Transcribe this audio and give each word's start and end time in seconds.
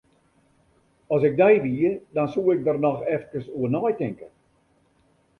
As 1.15 1.21
ik 1.29 1.35
dy 1.41 1.53
wie, 1.65 1.91
dan 2.15 2.27
soe 2.33 2.47
ik 2.55 2.61
der 2.67 2.77
noch 2.85 2.99
efkes 3.15 3.45
oer 3.57 3.69
neitinke. 3.73 4.27